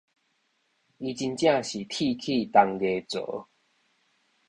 [0.03, 0.19] 伊真正是鐵齒
[2.49, 3.47] 銅牙槽